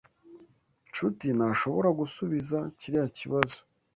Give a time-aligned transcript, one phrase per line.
[0.89, 3.57] Nshuti ntashobora gusubiza kiriya kibazo.